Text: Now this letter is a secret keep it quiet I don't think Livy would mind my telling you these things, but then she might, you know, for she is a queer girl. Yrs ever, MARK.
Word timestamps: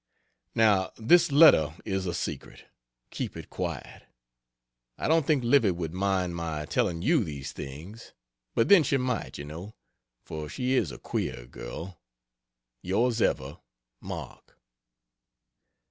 Now 0.55 0.89
this 0.97 1.31
letter 1.31 1.75
is 1.85 2.07
a 2.07 2.13
secret 2.15 2.65
keep 3.11 3.37
it 3.37 3.51
quiet 3.51 4.07
I 4.97 5.07
don't 5.07 5.27
think 5.27 5.43
Livy 5.43 5.69
would 5.69 5.93
mind 5.93 6.35
my 6.35 6.65
telling 6.65 7.03
you 7.03 7.23
these 7.23 7.51
things, 7.51 8.11
but 8.55 8.67
then 8.67 8.81
she 8.81 8.97
might, 8.97 9.37
you 9.37 9.45
know, 9.45 9.75
for 10.25 10.49
she 10.49 10.73
is 10.73 10.91
a 10.91 10.97
queer 10.97 11.45
girl. 11.45 12.01
Yrs 12.83 13.21
ever, 13.21 13.59
MARK. 13.99 14.57